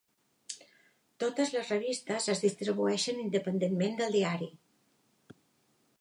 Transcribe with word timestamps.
Totes 1.23 1.51
les 1.57 1.69
revistes 1.73 2.27
es 2.35 2.41
distribueixen 2.45 3.23
independentment 3.27 3.95
del 4.01 4.19
diari. 4.21 4.51